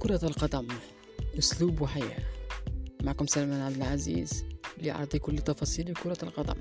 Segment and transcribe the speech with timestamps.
[0.00, 0.68] كرة القدم.
[1.38, 2.22] أسلوب وحياة.
[3.02, 4.44] معكم سلمان عبد العزيز
[4.78, 6.60] لعرض كل تفاصيل كرة القدم.